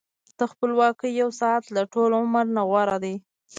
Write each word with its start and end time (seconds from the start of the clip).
د 0.37 0.39
خپلواکۍ 0.51 1.11
یو 1.21 1.29
ساعت 1.39 1.63
له 1.75 1.81
ټول 1.93 2.11
عمر 2.21 2.45
نه 2.55 2.61
غوره 2.69 2.97
دی. 3.03 3.15